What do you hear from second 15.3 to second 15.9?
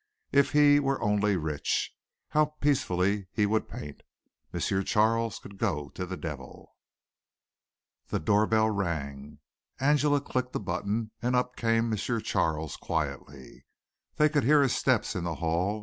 hall.